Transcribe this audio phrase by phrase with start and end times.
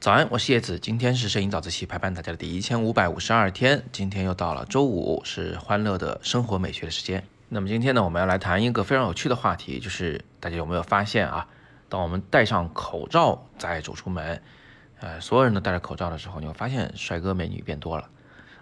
[0.00, 7.22] 早安，我是叶子，今天是摄影早自习陪伴大家的第一千五百五十二天，今天又到了周五，是欢乐的生活美学的时间。
[7.50, 11.46] 那么今天呢，我们要来谈一个非常有趣的话题，就是大家有没有发现啊？
[11.90, 14.40] 当我们戴上口罩再走出门，
[15.00, 18.08] 呃，所有人都戴着口罩的时候，你会发现帅哥美女变多了，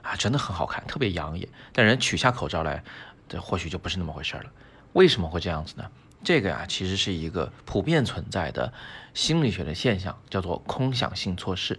[0.02, 1.48] 啊，真的很好看，特别养眼。
[1.72, 2.82] 但人取下口罩来，
[3.28, 4.46] 这或许就不是那么回事了。
[4.94, 5.88] 为什么会这样子呢？
[6.24, 8.72] 这个呀，其实是一个普遍存在的
[9.14, 11.78] 心理学的现象，叫做空想性错视。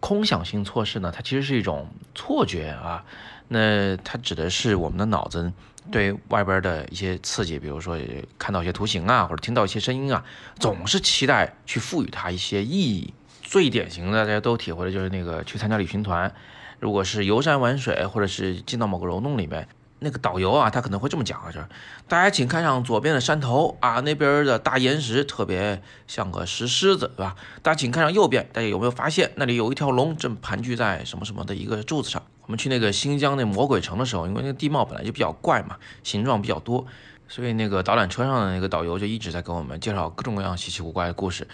[0.00, 3.04] 空想性错视呢，它其实是一种错觉啊。
[3.48, 5.52] 那它指的是我们的脑子
[5.90, 7.98] 对外边的一些刺激，比如说
[8.38, 10.24] 看到一些图形啊，或者听到一些声音啊，
[10.58, 13.12] 总是期待去赋予它一些意义。
[13.42, 16.34] 最典型的，大家都体会的就是那个去参加旅行团，
[16.80, 19.68] 如果是游山玩水，或者是进到某个溶洞里面。
[20.04, 21.66] 那个导游啊，他可能会这么讲啊，就是
[22.06, 27.34] 大家请看上左边的山头啊，那边的大岩石特别像个石狮子，对吧？
[27.62, 32.22] 大家请看上右边，大家有没有发现那里有一条龙正盘踞在什么什么的一个柱子上？
[32.42, 36.86] 我们去那个新疆那魔鬼城的时候，因为那个地貌本来就比较怪嘛，形状比较多，
[37.26, 41.48] 所以那个导览车上的那个导游就一直在给我们介绍各种各样稀奇古怪的故事。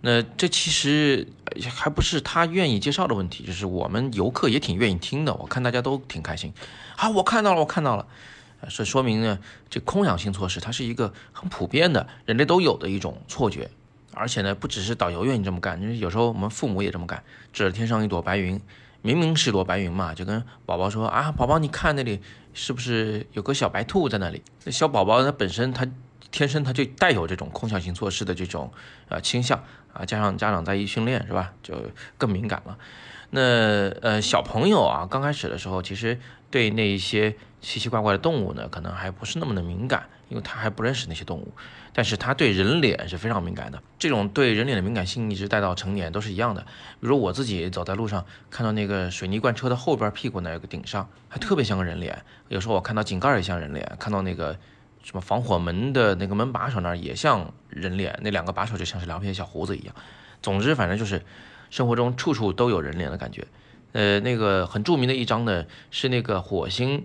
[0.00, 1.26] 那这其实
[1.68, 5.34] 还不是他愿意介绍的问题，就是我们游客也挺愿意听的。
[5.34, 6.52] 我看大家都挺开心
[6.96, 7.10] 啊！
[7.10, 8.06] 我看到了，我看到了，
[8.68, 9.38] 这说明呢，
[9.68, 13.68] 这空想性措施它是一个很普遍的人类都有的一种错觉，
[14.12, 18.60] 而且呢，不只是导游愿意这么干，就是有时候我们父母也这么干，指着天上一朵白云，
[19.02, 22.20] 明明是朵白云嘛，就跟宝宝说啊，宝宝你看那里
[22.54, 24.42] 是不是有个小白兔在那里？
[24.64, 25.84] 那小宝宝他本身他
[26.30, 28.72] 天生他就带有这种空想性做事的这种
[29.08, 29.62] 呃倾向。
[29.94, 31.52] 啊，加上家长在一训练，是吧？
[31.60, 31.74] 就
[32.18, 32.78] 更敏感了。
[33.30, 33.40] 那
[34.00, 36.20] 呃，小朋友啊，刚开始的时候，其实
[36.50, 41.52] 对那一些奇奇怪怪的动物呢，可能还不是那么的敏感，因为他还不认识那些动物。
[41.92, 43.82] 但是他对人脸是非常敏感的。
[43.98, 46.60] 这种对人脸的敏感性一直带到成年都是一样的。
[47.00, 52.22] 比如我自己走在路上，看到那个水泥罐车的后边屁股那个顶上，还特别像个人脸。
[52.48, 54.56] 有时候我看到井盖也像人脸，看到那个。
[55.02, 59.94] 什么防火门的那个门把手那儿也像人脸，那两个把手就像是两片小胡子一样。
[60.42, 61.22] 总之，反正就是
[61.70, 63.46] 生活中处处都有人脸的感觉。
[63.92, 67.04] 呃，那个很著名的一张呢，是那个火星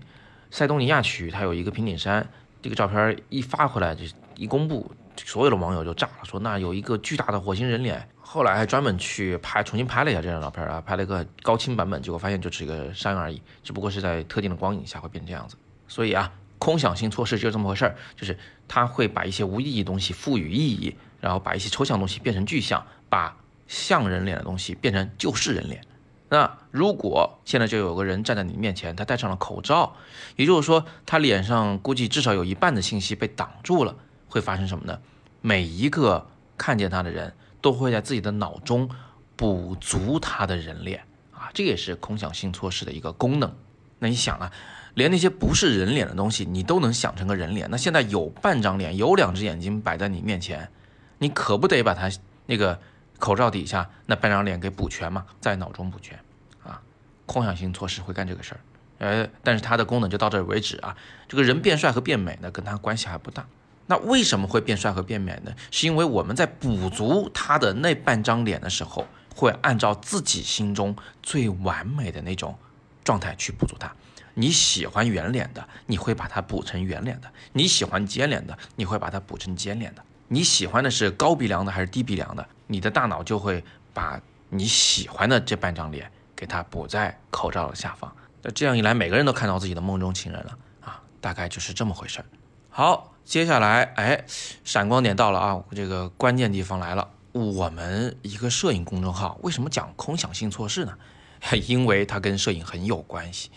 [0.50, 2.28] 塞东尼亚区，它有一个平顶山，
[2.60, 4.04] 这个照片一发回来就
[4.36, 8.08] 一公布，所有的网友就炸了，说那有一个巨大的火星人脸。
[8.20, 15.56] 后来还专门去拍，重新拍了一下这张照片啊，拍了一个高清版本，结果发现就是一个山而已，只不过是在特定的光影下会变成这样子。
[15.88, 16.32] 所以啊。
[16.64, 23.36] 空想性错视就是这么回事儿，就是他会把一些无意义东西赋予意义，然后把一些抽象东西变成具象，把
[23.68, 25.82] 像人脸的东西变成就是人脸。
[26.30, 29.94] 那如果现在就有个人站在你面前，他戴上了口罩，
[30.36, 33.94] 也就是说他脸上估计至少有一半的信息被挡住了，
[34.26, 34.98] 会发生什么呢？
[35.42, 36.26] 每一个
[36.56, 38.88] 看见他的人都会在自己的脑中
[39.36, 43.54] 补足他的人脸啊，这也是空想性错视的一个功能。
[44.04, 44.52] 那你想啊？
[44.92, 47.66] 连那些不是人脸的东西，你都能想成个人脸。
[47.70, 50.68] 那现在有半张脸，有两只眼睛摆在你面前，
[51.16, 52.10] 你可不得把它
[52.44, 52.78] 那个
[53.18, 56.18] 口罩底下那半张脸给补全嘛，在脑中补全
[56.62, 56.82] 啊！
[57.24, 58.60] 空想性措施会干这个事儿，
[58.98, 60.94] 呃，但是它的功能就到这为止啊。
[61.26, 63.46] 这个人变帅和变美呢，跟它关系还不大。
[63.86, 65.52] 那为什么会变帅和变美呢？
[65.70, 72.56] 是因为我们在补足他的那半张脸的时候，会按照自己心中最完美的那种
[73.04, 73.92] 状态去补足它。
[74.34, 80.02] 你喜欢圆脸的，你会把它补成圆脸的；你喜欢尖脸的，你会把它补成尖脸的。
[80.26, 82.44] 你喜欢的是高鼻梁的还是低鼻梁的？
[82.66, 83.62] 你的大脑就会
[83.92, 88.10] 把你喜欢的这半张脸给它补在口罩的下方。
[88.42, 91.00] 那这样一来，每个人都看到自己的梦中情人了啊！
[91.20, 92.24] 大概就是这么回事。
[92.70, 94.24] 好，接下来，哎，
[94.64, 95.62] 闪光点到了啊！
[95.70, 97.08] 这个关键地方来了。
[97.32, 100.92] 我们一个摄影公众号为什么讲空想性错视呢？
[101.66, 103.50] 因为它跟摄影很有关系。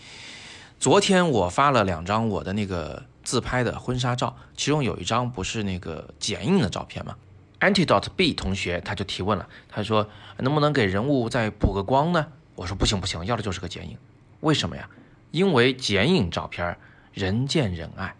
[0.78, 7.16] 昨天我发了两张我的那个自拍的婚纱照，其中有一张不是那个剪影的照片吗
[7.60, 12.26] ？Antidote B 同学他就提问了，他说能不能给人物再补个光呢？
[12.54, 13.98] 我说不行不行，要的就是个剪影。
[14.40, 14.88] 为什么呀？
[15.30, 16.76] 因为剪影照片
[17.12, 18.14] 人见人爱，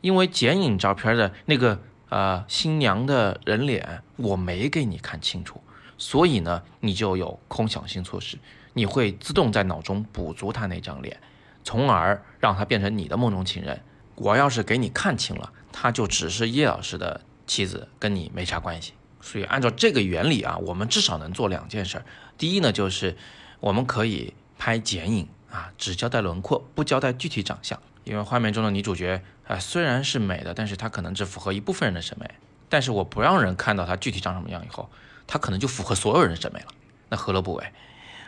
[0.00, 5.60] 因为剪影照片的那个呃新娘的人脸我没给你看清楚，
[5.98, 8.38] 所以呢你就有空想性错视，
[8.76, 11.18] 你会自动在脑中补足他那张脸。
[11.64, 13.82] 从而让他变成你的梦中情人。
[14.14, 18.92] 我要是给你看清了，他就只是叶老师的妻子，跟你没啥关系。
[19.20, 22.04] 所以按照这个原理啊，我们至少能做两件事。
[22.38, 23.16] 第一呢，就是
[23.60, 27.80] 我们可以拍剪影啊，只交代轮廓，不交代具体长相。
[28.04, 32.30] 因为画面中的女主角啊，虽然是美的，但是她可能只符合一部分人的审美。
[32.68, 34.88] 但是我不让人看到她具体长什么样以后，
[35.26, 36.66] 她可能就符合所有人的审美了。
[37.08, 37.72] 那何乐不为？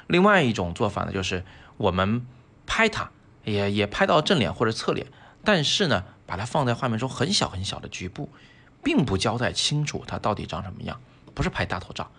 [0.08, 1.44] 另外一种做法呢，就是
[1.76, 2.26] 我们
[2.66, 3.10] 拍它，
[3.44, 5.06] 也也拍到正脸或者侧脸，
[5.44, 8.28] 但是呢，把它放在画面中很小很小的局部，
[8.82, 11.00] 并不交代清楚它到底长什么样，
[11.34, 12.10] 不是拍大头照，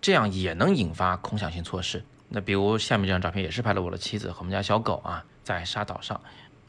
[0.00, 2.04] 这样也能引发空想性错视。
[2.28, 6.20] 那比如下面这张照片，也是拍了我的妻子和我们家小狗啊，在沙岛上，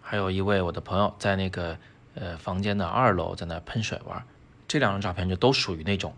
[0.02, 1.78] 还有一位我的朋友在那个
[2.16, 4.26] 呃房间的二楼在那喷水玩，
[4.68, 6.14] 这两张照片就都属于那种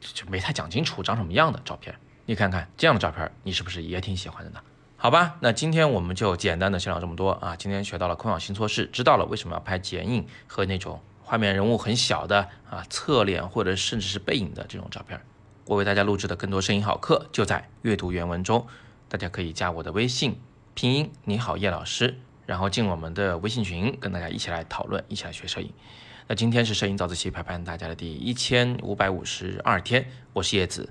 [0.00, 1.94] 就没太讲清楚长什么样的照片。
[2.30, 4.60] 你看看这样的照片，你是不是也挺喜欢的呢？
[4.96, 7.56] 好吧，那今天我们就简单的先聊这么多啊。
[7.56, 15.20] 今天学到了空想新措施，知道了为什么要拍剪影和那种画面人物很小的啊侧脸或者甚至是背影的这种照片。
[15.64, 18.64] 我为大家录制的更多声音好课就在阅读原文中，
[19.08, 20.40] 大家可以加我的微信
[20.74, 22.16] 拼音你好叶老师，
[22.46, 25.72] 然后进我们的微信群，跟大家一起来讨论，一起来学摄影。
[26.28, 30.90] 那今天是摄影早自习陪伴大家的第一千五百五十二天，我是叶子。